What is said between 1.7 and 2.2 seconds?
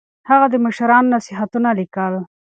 ليکل.